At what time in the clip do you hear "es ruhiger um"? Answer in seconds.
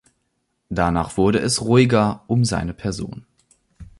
1.37-2.43